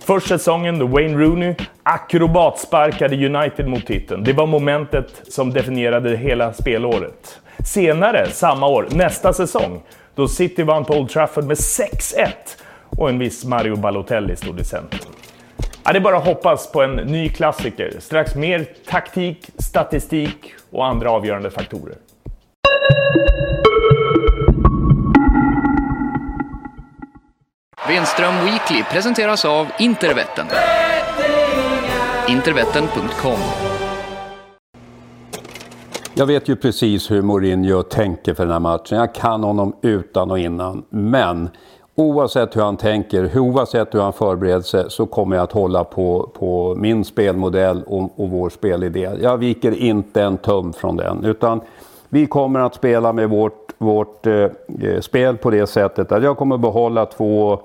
Första 0.09 0.37
säsongen 0.37 0.79
då 0.79 0.87
Wayne 0.87 1.17
Rooney 1.17 1.55
akrobatsparkade 1.83 3.25
United 3.25 3.67
mot 3.67 3.85
titeln. 3.85 4.23
Det 4.23 4.33
var 4.33 4.45
momentet 4.45 5.21
som 5.27 5.53
definierade 5.53 6.17
hela 6.17 6.53
spelåret. 6.53 7.39
Senare, 7.65 8.29
samma 8.31 8.67
år, 8.67 8.87
nästa 8.91 9.33
säsong, 9.33 9.81
då 10.15 10.27
City 10.27 10.63
vann 10.63 10.85
på 10.85 10.93
Old 10.93 11.09
Trafford 11.09 11.43
med 11.43 11.57
6-1 11.57 12.27
och 12.89 13.09
en 13.09 13.19
viss 13.19 13.45
Mario 13.45 13.75
Balotelli 13.75 14.35
stod 14.35 14.59
i 14.59 14.63
centrum. 14.63 15.13
Ja, 15.85 15.91
det 15.91 15.99
är 15.99 16.01
bara 16.01 16.17
att 16.17 16.25
hoppas 16.25 16.71
på 16.71 16.81
en 16.81 16.95
ny 16.95 17.29
klassiker. 17.29 17.93
Strax 17.99 18.35
mer 18.35 18.65
taktik, 18.87 19.49
statistik 19.57 20.53
och 20.71 20.85
andra 20.85 21.11
avgörande 21.11 21.51
faktorer. 21.51 21.95
Venström 27.89 28.33
Weekly 28.45 28.83
presenteras 28.91 29.45
av 29.45 29.67
Intervetten. 29.79 30.45
Intervetten.com 32.29 33.39
Jag 36.13 36.25
vet 36.25 36.49
ju 36.49 36.55
precis 36.55 37.11
hur 37.11 37.21
Mourinho 37.21 37.83
tänker 37.83 38.33
för 38.33 38.43
den 38.43 38.53
här 38.53 38.59
matchen. 38.59 38.97
Jag 38.97 39.15
kan 39.15 39.43
honom 39.43 39.75
utan 39.81 40.31
och 40.31 40.39
innan. 40.39 40.83
Men 40.89 41.49
oavsett 41.95 42.55
hur 42.55 42.61
han 42.61 42.77
tänker, 42.77 43.37
oavsett 43.39 43.95
hur 43.95 44.01
han 44.01 44.13
förbereder 44.13 44.61
sig 44.61 44.85
så 44.89 45.05
kommer 45.05 45.35
jag 45.35 45.43
att 45.43 45.51
hålla 45.51 45.83
på, 45.83 46.31
på 46.39 46.75
min 46.75 47.05
spelmodell 47.05 47.83
och, 47.83 48.19
och 48.19 48.29
vår 48.29 48.49
spelidé. 48.49 49.09
Jag 49.21 49.37
viker 49.37 49.71
inte 49.71 50.23
en 50.23 50.37
tum 50.37 50.73
från 50.73 50.97
den. 50.97 51.25
Utan 51.25 51.61
vi 52.09 52.25
kommer 52.25 52.59
att 52.59 52.75
spela 52.75 53.13
med 53.13 53.29
vårt, 53.29 53.68
vårt 53.79 54.27
eh, 54.27 54.33
eh, 54.81 54.99
spel 55.01 55.37
på 55.37 55.49
det 55.49 55.67
sättet 55.67 56.11
att 56.11 56.23
jag 56.23 56.37
kommer 56.37 56.57
behålla 56.57 57.05
två 57.05 57.59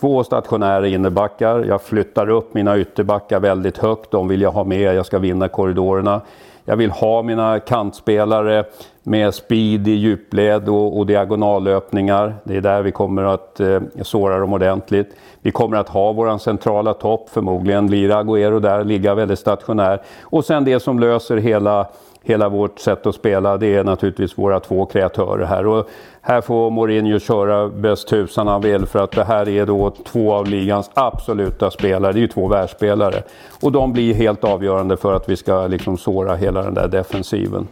Två 0.00 0.24
stationära 0.24 0.86
innerbackar. 0.86 1.64
Jag 1.68 1.82
flyttar 1.82 2.28
upp 2.28 2.54
mina 2.54 2.78
ytterbackar 2.78 3.40
väldigt 3.40 3.78
högt. 3.78 4.10
De 4.10 4.28
vill 4.28 4.42
jag 4.42 4.50
ha 4.50 4.64
med. 4.64 4.94
Jag 4.94 5.06
ska 5.06 5.18
vinna 5.18 5.48
korridorerna. 5.48 6.20
Jag 6.64 6.76
vill 6.76 6.90
ha 6.90 7.22
mina 7.22 7.60
kantspelare 7.60 8.64
med 9.02 9.34
speed 9.34 9.88
i 9.88 9.90
djupled 9.90 10.68
och, 10.68 10.98
och 10.98 11.06
diagonallöpningar. 11.06 12.34
Det 12.44 12.56
är 12.56 12.60
där 12.60 12.82
vi 12.82 12.92
kommer 12.92 13.22
att 13.22 13.60
eh, 13.60 13.80
såra 14.02 14.38
dem 14.38 14.52
ordentligt. 14.52 15.16
Vi 15.40 15.50
kommer 15.50 15.76
att 15.76 15.88
ha 15.88 16.12
vår 16.12 16.38
centrala 16.38 16.94
topp, 16.94 17.28
förmodligen 17.30 17.86
blir 17.86 18.10
Agüero 18.10 18.60
där, 18.60 18.84
ligga 18.84 19.14
väldigt 19.14 19.38
stationär. 19.38 20.02
Och 20.22 20.44
sen 20.44 20.64
det 20.64 20.80
som 20.80 20.98
löser 20.98 21.36
hela 21.36 21.86
hela 22.22 22.48
vårt 22.48 22.78
sätt 22.78 23.06
att 23.06 23.14
spela, 23.14 23.56
det 23.56 23.74
är 23.74 23.84
naturligtvis 23.84 24.38
våra 24.38 24.60
två 24.60 24.86
kreatörer 24.86 25.46
här. 25.46 25.66
Och 25.66 25.88
här 26.20 26.40
får 26.40 26.70
Mourinho 26.70 27.18
köra 27.18 27.68
bäst 27.68 28.08
tusan 28.08 28.46
han 28.46 28.60
vill 28.60 28.86
för 28.86 28.98
att 28.98 29.10
det 29.10 29.24
här 29.24 29.48
är 29.48 29.66
då 29.66 29.90
två 29.90 30.32
av 30.32 30.46
ligans 30.46 30.90
absoluta 30.94 31.70
spelare. 31.70 32.12
Det 32.12 32.18
är 32.18 32.20
ju 32.20 32.28
två 32.28 32.48
världsspelare. 32.48 33.22
Och 33.60 33.72
de 33.72 33.92
blir 33.92 34.14
helt 34.14 34.44
avgörande 34.44 34.96
för 34.96 35.12
att 35.12 35.28
vi 35.28 35.36
ska 35.36 35.66
liksom 35.66 35.98
såra 35.98 36.36
hela 36.36 36.62
den 36.62 36.74
där 36.74 36.88
defensiven. 36.88 37.68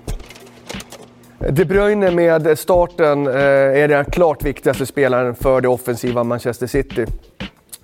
De 1.38 1.64
Bruyne 1.64 2.10
med 2.10 2.58
starten 2.58 3.26
eh, 3.26 3.34
är 3.82 3.88
den 3.88 4.04
klart 4.04 4.44
viktigaste 4.44 4.86
spelaren 4.86 5.34
för 5.34 5.60
det 5.60 5.68
offensiva 5.68 6.24
Manchester 6.24 6.66
City. 6.66 7.06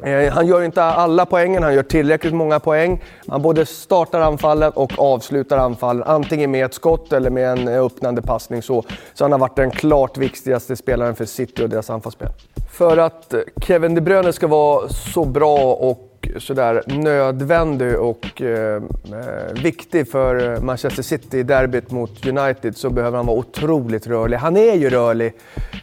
Eh, 0.03 0.33
han 0.33 0.47
gör 0.47 0.63
inte 0.63 0.83
alla 0.83 1.27
poängen, 1.27 1.63
han 1.63 1.75
gör 1.75 1.83
tillräckligt 1.83 2.35
många 2.35 2.61
poäng. 2.61 3.03
Han 3.29 3.43
både 3.43 3.67
startar 3.67 4.21
anfallen 4.21 4.73
och 4.73 4.93
avslutar 4.99 5.59
anfallen, 5.59 6.03
antingen 6.03 6.51
med 6.51 6.65
ett 6.65 6.75
skott 6.75 7.13
eller 7.13 7.31
med 7.31 7.59
en 7.59 7.69
eh, 7.69 7.85
öppnande 7.85 8.23
passning. 8.23 8.63
Så, 8.63 8.85
så 9.15 9.25
han 9.25 9.33
har 9.33 9.39
varit 9.39 9.57
den 9.57 9.71
klart 9.71 10.19
viktigaste 10.19 10.77
spelaren 10.77 11.15
för 11.15 11.25
City 11.25 11.65
och 11.65 11.69
deras 11.69 11.91
anfallsspel. 11.91 12.29
För 12.73 12.97
att 12.97 13.35
eh, 13.35 13.41
Kevin 13.63 13.95
De 13.95 14.01
Bruyne 14.01 14.33
ska 14.33 14.47
vara 14.47 14.89
så 14.89 15.25
bra 15.25 15.59
och 15.75 16.14
sådär 16.39 16.83
nödvändig 16.87 17.99
och 17.99 18.43
eh, 18.43 18.77
eh, 18.77 19.63
viktig 19.63 20.11
för 20.11 20.61
Manchester 20.61 21.03
City 21.03 21.39
i 21.39 21.43
derbyt 21.43 21.91
mot 21.91 22.27
United 22.27 22.77
så 22.77 22.91
behöver 22.91 23.17
han 23.17 23.27
vara 23.27 23.37
otroligt 23.37 24.07
rörlig. 24.07 24.37
Han 24.37 24.57
är 24.57 24.75
ju 24.75 24.91
rörlig 24.91 25.33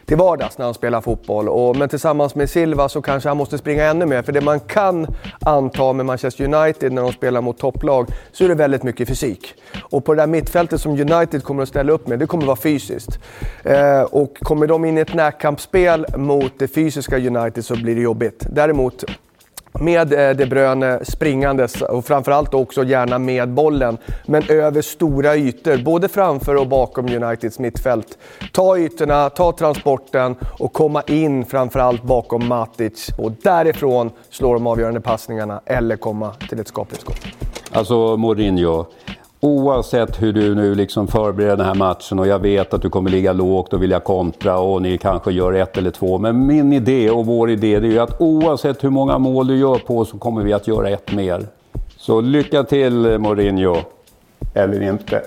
till 0.06 0.16
vardags 0.16 0.58
när 0.58 0.64
han 0.64 0.74
spelar 0.74 1.00
fotboll, 1.00 1.48
och, 1.48 1.76
men 1.76 1.88
tillsammans 1.88 2.34
med 2.34 2.50
Silva 2.50 2.88
så 2.88 3.02
kanske 3.02 3.28
han 3.28 3.36
måste 3.36 3.58
springa 3.58 3.84
ännu 3.84 4.06
mer. 4.06 4.22
För 4.22 4.32
det 4.32 4.40
man 4.40 4.60
kan 4.60 5.06
anta 5.40 5.92
med 5.92 6.06
Manchester 6.06 6.54
United 6.54 6.92
när 6.92 7.02
de 7.02 7.12
spelar 7.12 7.40
mot 7.40 7.58
topplag 7.58 8.08
så 8.32 8.44
är 8.44 8.48
det 8.48 8.54
väldigt 8.54 8.82
mycket 8.82 9.08
fysik. 9.08 9.54
Och 9.90 10.04
på 10.04 10.14
det 10.14 10.22
där 10.22 10.26
mittfältet 10.26 10.80
som 10.80 10.92
United 10.92 11.44
kommer 11.44 11.62
att 11.62 11.68
ställa 11.68 11.92
upp 11.92 12.08
med, 12.08 12.18
det 12.18 12.26
kommer 12.26 12.42
att 12.42 12.46
vara 12.46 12.56
fysiskt. 12.56 13.18
Eh, 13.64 14.02
och 14.02 14.36
kommer 14.40 14.66
de 14.66 14.84
in 14.84 14.98
i 14.98 15.00
ett 15.00 15.14
närkampsspel 15.14 16.06
mot 16.16 16.52
det 16.58 16.68
fysiska 16.68 17.18
United 17.18 17.64
så 17.64 17.76
blir 17.76 17.94
det 17.94 18.00
jobbigt. 18.00 18.46
Däremot 18.50 19.04
med 19.80 20.12
eh, 20.12 20.36
De 20.36 20.46
Bruyne 20.46 21.04
springandes 21.04 21.82
och 21.82 22.04
framförallt 22.04 22.54
också 22.54 22.84
gärna 22.84 23.18
med 23.18 23.48
bollen. 23.48 23.98
Men 24.26 24.42
över 24.48 24.82
stora 24.82 25.36
ytor, 25.36 25.84
både 25.84 26.08
framför 26.08 26.54
och 26.54 26.68
bakom 26.68 27.22
Uniteds 27.22 27.58
mittfält. 27.58 28.18
Ta 28.52 28.78
ytorna, 28.78 29.30
ta 29.30 29.52
transporten 29.52 30.36
och 30.58 30.72
komma 30.72 31.02
in 31.02 31.44
framförallt 31.44 32.02
bakom 32.02 32.48
Matic. 32.48 33.10
Och 33.18 33.32
därifrån 33.42 34.10
slå 34.30 34.52
de 34.52 34.66
avgörande 34.66 35.00
passningarna 35.00 35.60
eller 35.66 35.96
komma 35.96 36.30
till 36.48 36.60
ett 36.60 36.68
skapligt 36.68 37.00
skott. 37.00 37.20
Alltså 37.72 38.16
Mourinho, 38.16 38.86
Oavsett 39.44 40.22
hur 40.22 40.32
du 40.32 40.54
nu 40.54 40.74
liksom 40.74 41.08
förbereder 41.08 41.56
den 41.56 41.66
här 41.66 41.74
matchen 41.74 42.18
och 42.18 42.26
jag 42.26 42.38
vet 42.38 42.74
att 42.74 42.82
du 42.82 42.90
kommer 42.90 43.10
ligga 43.10 43.32
lågt 43.32 43.72
och 43.72 43.82
vilja 43.82 44.00
kontra 44.00 44.58
och 44.58 44.82
ni 44.82 44.98
kanske 44.98 45.32
gör 45.32 45.52
ett 45.52 45.78
eller 45.78 45.90
två. 45.90 46.18
Men 46.18 46.46
min 46.46 46.72
idé 46.72 47.10
och 47.10 47.26
vår 47.26 47.50
idé 47.50 47.74
är 47.74 47.82
ju 47.82 47.98
att 47.98 48.20
oavsett 48.20 48.84
hur 48.84 48.90
många 48.90 49.18
mål 49.18 49.46
du 49.46 49.56
gör 49.56 49.78
på 49.78 50.04
så 50.04 50.18
kommer 50.18 50.42
vi 50.42 50.52
att 50.52 50.68
göra 50.68 50.88
ett 50.88 51.12
mer. 51.12 51.46
Så 51.96 52.20
lycka 52.20 52.64
till 52.64 53.18
Mourinho. 53.18 53.76
Eller 54.54 54.82
inte. 54.82 55.22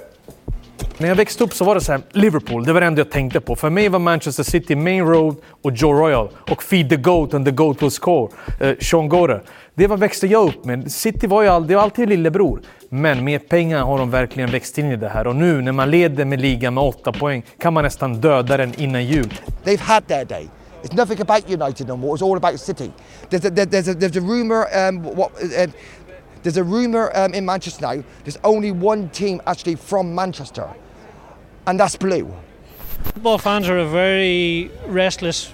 När 0.97 1.07
jag 1.07 1.15
växte 1.15 1.43
upp 1.43 1.53
så 1.53 1.65
var 1.65 1.75
det 1.75 1.81
så 1.81 1.91
här, 1.91 2.01
Liverpool, 2.11 2.65
det 2.65 2.73
var 2.73 2.81
det 2.81 2.87
enda 2.87 2.99
jag 2.99 3.11
tänkte 3.11 3.39
på. 3.41 3.55
För 3.55 3.69
mig 3.69 3.89
var 3.89 3.99
Manchester 3.99 4.43
City 4.43 4.75
Main 4.75 5.05
Road 5.05 5.35
och 5.61 5.71
Joe 5.71 5.93
Royal 5.93 6.29
och 6.49 6.63
Feed 6.63 6.89
the 6.89 6.95
Goat 6.95 7.33
and 7.33 7.45
the 7.45 7.51
Goat 7.51 7.81
will 7.83 7.91
score, 7.91 8.31
eh, 8.59 8.75
Sean 8.79 9.09
Gore. 9.09 9.41
Det 9.73 9.87
var 9.87 9.97
växte 9.97 10.27
jag 10.27 10.47
upp 10.47 10.65
med. 10.65 10.91
City 10.91 11.27
var 11.27 11.41
ju 11.43 11.47
all, 11.49 11.67
det 11.67 11.75
var 11.75 11.83
alltid 11.83 12.09
lillebror. 12.09 12.61
Men 12.89 13.23
med 13.23 13.49
pengar 13.49 13.83
har 13.83 13.97
de 13.97 14.11
verkligen 14.11 14.51
växt 14.51 14.77
in 14.77 14.91
i 14.91 14.95
det 14.95 15.09
här. 15.09 15.27
Och 15.27 15.35
nu 15.35 15.61
när 15.61 15.71
man 15.71 15.91
leder 15.91 16.25
med 16.25 16.41
ligan 16.41 16.73
med 16.73 16.83
åtta 16.83 17.11
poäng 17.11 17.43
kan 17.59 17.73
man 17.73 17.83
nästan 17.83 18.21
döda 18.21 18.57
den 18.57 18.73
innan 18.77 19.05
jul. 19.05 19.33
They've 19.63 19.81
had 19.81 20.07
their 20.07 20.25
day. 20.25 20.47
It's 20.83 20.95
nothing 20.95 21.21
about 21.21 21.49
United 21.49 21.87
no 21.87 21.95
more. 21.95 22.15
It's 22.15 22.21
all 22.21 22.37
about 22.37 22.59
City. 22.59 22.91
There's 23.29 23.45
a, 23.45 23.49
there's 23.49 23.87
a, 23.87 23.93
there's 23.93 24.17
a 24.17 24.21
rumor. 24.21 24.65
Um, 24.87 25.03
what, 25.03 25.31
um, 25.41 25.73
there's 26.43 26.57
a 26.57 26.63
rumor 26.63 27.09
um, 27.15 27.33
in 27.33 27.43
Manchester 27.43 27.81
now. 27.81 28.03
There's 28.23 28.37
only 28.43 28.71
one 28.71 29.09
team 29.09 29.41
actually 29.47 29.77
from 29.77 30.13
Manchester, 30.13 30.69
and 31.67 31.79
that's 31.79 31.95
Blue. 31.95 32.33
Football 33.03 33.37
fans 33.37 33.69
are 33.69 33.77
a 33.77 33.87
very 33.87 34.71
restless 34.87 35.51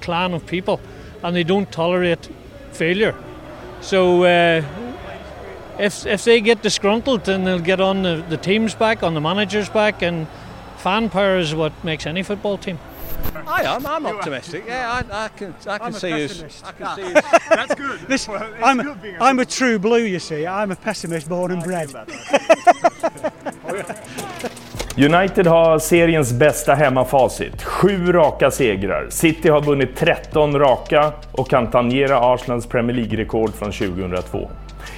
clan 0.00 0.34
of 0.34 0.46
people, 0.46 0.80
and 1.22 1.34
they 1.34 1.44
don't 1.44 1.70
tolerate 1.72 2.28
failure. 2.72 3.14
So 3.80 4.24
uh, 4.24 4.62
if 5.78 6.06
if 6.06 6.24
they 6.24 6.40
get 6.40 6.62
disgruntled, 6.62 7.24
then 7.24 7.44
they'll 7.44 7.58
get 7.58 7.80
on 7.80 8.02
the, 8.02 8.24
the 8.28 8.36
team's 8.36 8.74
back, 8.74 9.02
on 9.02 9.14
the 9.14 9.20
manager's 9.20 9.68
back, 9.68 10.02
and 10.02 10.26
fan 10.76 11.08
power 11.10 11.38
is 11.38 11.54
what 11.54 11.72
makes 11.84 12.06
any 12.06 12.22
football 12.22 12.58
team. 12.58 12.78
I 13.46 13.62
am. 13.64 13.86
I'm 13.86 14.06
optimistic. 14.06 14.64
Yeah, 14.66 15.02
I, 15.10 15.24
I 15.24 15.28
can. 15.28 15.54
I 15.66 15.78
can 15.78 15.86
I'm 15.86 15.94
a 15.94 15.98
see 15.98 16.24
us. 16.24 16.40
pessimist. 16.40 16.66
I 16.66 16.72
can 16.72 16.96
see 16.96 17.14
us. 17.14 17.24
That's 17.48 17.74
good. 17.74 18.08
Listen, 18.08 18.32
Well, 18.34 18.54
I'm, 18.62 18.78
good 18.78 19.14
a, 19.14 19.24
I'm 19.24 19.38
a 19.38 19.44
true 19.44 19.78
blue. 19.78 20.04
You 20.04 20.18
see, 20.18 20.46
I'm 20.46 20.70
a 20.70 20.76
pessimist 20.76 21.28
born 21.28 21.50
and 21.50 21.62
bred. 21.62 21.90
United 25.00 25.46
har 25.46 25.78
seriens 25.78 26.32
bästa 26.32 26.74
hemmafacit. 26.74 27.62
Sju 27.62 28.12
raka 28.12 28.50
segrar. 28.50 29.06
City 29.10 29.48
har 29.48 29.60
vunnit 29.60 29.96
13 29.96 30.58
raka 30.58 31.12
och 31.32 31.50
kan 31.50 31.70
tangera 31.70 32.20
Arsenals 32.20 32.66
Premier 32.66 32.96
League-rekord 32.96 33.54
från 33.54 33.72
2002. 33.72 34.50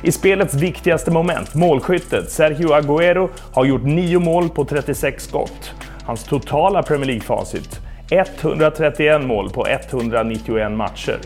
I 0.03 0.13
spelets 0.13 0.55
viktigaste 0.55 1.11
moment, 1.11 1.55
målskyttet, 1.55 2.31
Sergio 2.31 2.69
Agüero 2.69 3.29
har 3.55 3.65
gjort 3.65 3.85
9 3.85 4.19
mål 4.19 4.49
på 4.49 4.65
36 4.65 5.25
skott. 5.25 5.73
Hans 6.05 6.25
totala 6.25 6.83
Premier 6.83 7.07
League-facit, 7.07 7.81
131 8.11 9.25
mål 9.25 9.51
på 9.51 9.67
191 9.67 10.73
matcher. 10.73 11.19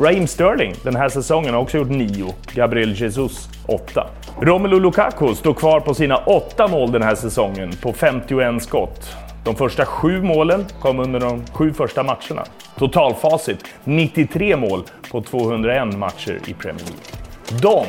Raheem 0.00 0.26
Sterling 0.26 0.74
den 0.82 0.96
här 0.96 1.08
säsongen 1.08 1.54
har 1.54 1.60
också 1.60 1.78
gjort 1.78 1.88
9, 1.88 2.34
Gabriel 2.54 2.92
Jesus 2.92 3.48
8. 3.66 4.06
Romelu 4.40 4.80
Lukaku 4.80 5.34
står 5.34 5.54
kvar 5.54 5.80
på 5.80 5.94
sina 5.94 6.16
8 6.16 6.68
mål 6.68 6.92
den 6.92 7.02
här 7.02 7.14
säsongen 7.14 7.72
på 7.82 7.92
51 7.92 8.62
skott. 8.62 9.16
De 9.44 9.56
första 9.56 9.86
sju 9.86 10.22
målen 10.22 10.66
kom 10.80 11.00
under 11.00 11.20
de 11.20 11.46
sju 11.52 11.72
första 11.72 12.02
matcherna. 12.02 12.44
Totalfacit 12.78 13.64
93 13.84 14.56
mål 14.56 14.82
på 15.10 15.22
201 15.22 15.96
matcher 15.98 16.38
i 16.46 16.54
Premier 16.54 16.84
League. 16.84 17.62
De, 17.62 17.86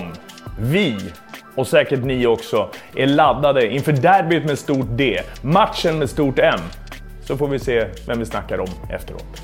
vi 0.59 0.97
och 1.55 1.67
säkert 1.67 2.03
ni 2.03 2.25
också 2.25 2.69
är 2.95 3.07
laddade 3.07 3.67
inför 3.67 3.91
derbyt 3.91 4.45
med 4.45 4.59
stort 4.59 4.87
D, 4.89 5.21
matchen 5.41 5.99
med 5.99 6.09
stort 6.09 6.39
M. 6.39 6.59
Så 7.23 7.37
får 7.37 7.47
vi 7.47 7.59
se 7.59 7.87
vem 8.07 8.19
vi 8.19 8.25
snackar 8.25 8.59
om 8.59 8.69
efteråt. 8.89 9.41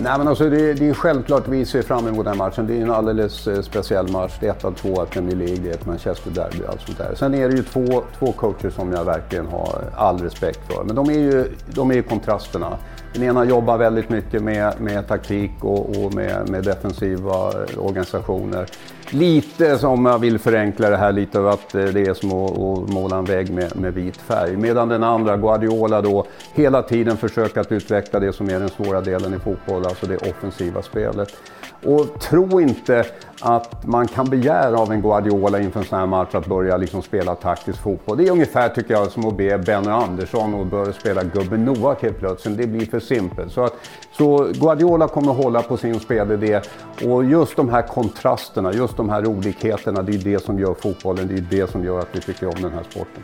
Nej, 0.00 0.18
men 0.18 0.28
alltså 0.28 0.50
det, 0.50 0.74
det 0.74 0.88
är 0.88 0.94
självklart 0.94 1.48
vi 1.48 1.66
ser 1.66 1.82
fram 1.82 2.08
emot 2.08 2.24
den 2.24 2.36
matchen. 2.36 2.66
Det 2.66 2.78
är 2.78 2.82
en 2.82 2.90
alldeles 2.90 3.46
eh, 3.46 3.62
speciell 3.62 4.08
match. 4.08 4.32
Det 4.40 4.46
är 4.46 4.50
ett 4.50 4.64
av 4.64 4.72
två 4.72 5.06
Premier 5.06 5.36
League, 5.36 5.56
det 5.56 5.70
är 5.70 5.74
ett 5.74 5.86
Manchester-derby 5.86 6.62
och 6.64 6.68
allt 6.68 6.80
sånt 6.80 6.98
där. 6.98 7.14
Sen 7.14 7.34
är 7.34 7.48
det 7.48 7.56
ju 7.56 7.62
två, 7.62 8.02
två 8.18 8.32
coacher 8.32 8.70
som 8.70 8.92
jag 8.92 9.04
verkligen 9.04 9.46
har 9.46 9.82
all 9.96 10.18
respekt 10.18 10.60
för. 10.72 10.84
Men 10.84 10.96
de 10.96 11.10
är 11.10 11.18
ju, 11.18 11.44
de 11.74 11.90
är 11.90 11.94
ju 11.94 12.02
kontrasterna. 12.02 12.78
Den 13.14 13.22
ena 13.22 13.44
jobbar 13.44 13.78
väldigt 13.78 14.08
mycket 14.08 14.42
med, 14.42 14.80
med 14.80 15.08
taktik 15.08 15.50
och, 15.60 16.04
och 16.04 16.14
med, 16.14 16.48
med 16.48 16.64
defensiva 16.64 17.52
organisationer. 17.78 18.66
Lite 19.10 19.78
som 19.78 20.06
jag 20.06 20.18
vill 20.18 20.38
förenkla 20.38 20.90
det 20.90 20.96
här 20.96 21.12
lite 21.12 21.38
av 21.38 21.48
att 21.48 21.74
eh, 21.74 21.84
det 21.84 22.00
är 22.00 22.14
som 22.14 22.32
att, 22.32 22.50
att 22.50 22.94
måla 22.94 23.16
en 23.16 23.24
vägg 23.24 23.50
med, 23.50 23.76
med 23.76 23.94
vit 23.94 24.16
färg. 24.16 24.56
Medan 24.56 24.88
den 24.88 25.02
andra, 25.02 25.36
Guardiola, 25.36 26.02
då 26.02 26.26
hela 26.54 26.82
tiden 26.82 27.16
försöker 27.16 27.60
att 27.60 27.72
utveckla 27.72 28.20
det 28.20 28.32
som 28.32 28.50
är 28.50 28.60
den 28.60 28.68
svåra 28.68 29.00
delen 29.00 29.34
i 29.34 29.38
fotboll, 29.38 29.86
alltså 29.86 30.06
det 30.06 30.16
offensiva 30.16 30.82
spelet. 30.82 31.36
Och 31.82 32.20
tro 32.20 32.60
inte 32.60 33.06
att 33.46 33.86
man 33.86 34.08
kan 34.08 34.30
begära 34.30 34.78
av 34.78 34.92
en 34.92 35.02
Guardiola 35.02 35.60
inför 35.60 35.80
en 35.80 35.86
sån 35.86 35.98
här 35.98 36.06
match 36.06 36.34
att 36.34 36.46
börja 36.46 36.76
liksom 36.76 37.02
spela 37.02 37.34
taktisk 37.34 37.78
fotboll. 37.82 38.16
Det 38.16 38.26
är 38.26 38.30
ungefär, 38.30 38.68
tycker 38.68 38.94
jag, 38.94 39.10
som 39.10 39.26
att 39.26 39.36
be 39.36 39.58
Benny 39.58 39.88
Andersson 39.88 40.60
att 40.60 40.66
börja 40.66 40.92
spela 40.92 41.22
gubben 41.24 41.64
Noak 41.64 42.02
helt 42.02 42.18
plötsligt. 42.18 42.58
Det 42.58 42.66
blir 42.66 42.86
för 42.86 43.00
simpelt. 43.00 43.52
Så, 43.52 43.64
att, 43.64 43.74
så 44.12 44.48
Guardiola 44.52 45.08
kommer 45.08 45.32
att 45.32 45.44
hålla 45.44 45.62
på 45.62 45.76
sin 45.76 46.00
spelidé. 46.00 46.60
Och 47.06 47.24
just 47.24 47.56
de 47.56 47.68
här 47.68 47.82
kontrasterna, 47.82 48.72
just 48.72 48.96
de 48.96 49.08
här 49.08 49.26
olikheterna, 49.26 50.02
det 50.02 50.14
är 50.14 50.18
det 50.18 50.44
som 50.44 50.58
gör 50.58 50.74
fotbollen, 50.74 51.28
det 51.28 51.34
är 51.34 51.60
det 51.60 51.70
som 51.70 51.84
gör 51.84 51.98
att 51.98 52.08
vi 52.12 52.20
tycker 52.20 52.46
om 52.46 52.62
den 52.62 52.72
här 52.72 52.82
sporten. 52.90 53.22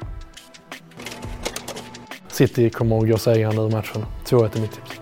City 2.28 2.70
kommer 2.70 2.98
att 2.98 3.08
gå 3.08 3.18
segrande 3.18 3.62
ur 3.62 3.70
matchen. 3.70 4.04
2-1 4.24 4.56
är 4.56 4.60
mitt 4.60 4.72
tips. 4.72 5.00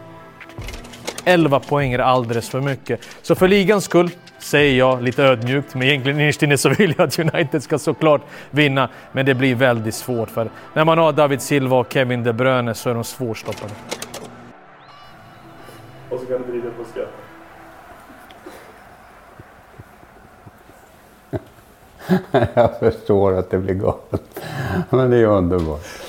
11 1.24 1.60
poäng 1.60 1.92
är 1.92 1.98
alldeles 1.98 2.48
för 2.48 2.60
mycket. 2.60 3.00
Så 3.22 3.34
för 3.34 3.48
ligans 3.48 3.84
skull 3.84 4.10
säger 4.48 4.78
jag 4.78 5.02
lite 5.02 5.22
ödmjukt, 5.22 5.74
men 5.74 5.82
egentligen 5.82 6.20
innerst 6.20 6.42
inne 6.42 6.58
så 6.58 6.68
vill 6.68 6.94
jag 6.98 7.08
att 7.08 7.18
United 7.18 7.62
ska 7.62 7.78
såklart 7.78 8.22
vinna. 8.50 8.88
Men 9.12 9.26
det 9.26 9.34
blir 9.34 9.54
väldigt 9.54 9.94
svårt 9.94 10.30
för 10.30 10.50
när 10.74 10.84
man 10.84 10.98
har 10.98 11.12
David 11.12 11.42
Silva 11.42 11.76
och 11.76 11.92
Kevin 11.92 12.24
De 12.24 12.32
Bruyne 12.32 12.74
så 12.74 12.90
är 12.90 12.94
de 12.94 13.04
svårstoppade. 13.04 13.72
Och 16.10 16.20
så 16.20 16.26
kan 16.26 16.42
du 16.42 16.52
vrida 16.52 16.70
på 16.70 16.84
skratt. 16.84 17.08
jag 22.54 22.78
förstår 22.78 23.38
att 23.38 23.50
det 23.50 23.58
blir 23.58 23.74
galet. 23.74 24.40
Men 24.90 25.10
det 25.10 25.16
är 25.16 25.26
underbart. 25.26 26.07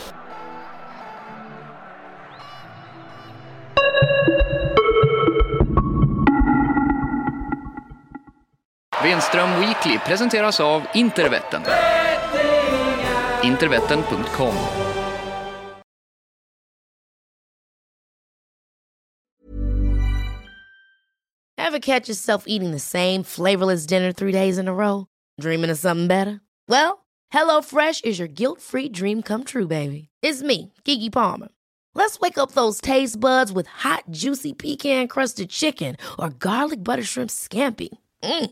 Venström 9.09 9.59
Weekly 9.59 9.99
presenteras 9.99 10.59
av 10.59 10.85
Intervetten. 10.93 11.61
Intervetten.com 13.43 14.53
Ever 21.57 21.79
catch 21.79 22.07
yourself 22.07 22.43
eating 22.47 22.71
the 22.71 22.79
same 22.79 23.23
flavorless 23.23 23.87
dinner 23.87 24.11
three 24.11 24.31
days 24.31 24.59
in 24.59 24.67
a 24.67 24.73
row? 24.73 25.07
Dreaming 25.41 25.71
of 25.71 25.79
something 25.79 26.07
better? 26.07 26.41
Well, 26.67 27.05
HelloFresh 27.33 28.05
is 28.05 28.19
your 28.19 28.27
guilt-free 28.27 28.89
dream 28.89 29.23
come 29.23 29.43
true, 29.43 29.67
baby. 29.67 30.09
It's 30.21 30.43
me, 30.43 30.71
Kiki 30.83 31.09
Palmer. 31.09 31.49
Let's 31.95 32.19
wake 32.19 32.37
up 32.37 32.51
those 32.51 32.79
taste 32.79 33.19
buds 33.19 33.51
with 33.51 33.65
hot, 33.65 34.03
juicy 34.11 34.53
pecan-crusted 34.53 35.49
chicken 35.49 35.97
or 36.19 36.29
garlic 36.29 36.83
butter 36.83 37.03
shrimp 37.03 37.31
scampi. 37.31 37.89
Mm. 38.23 38.51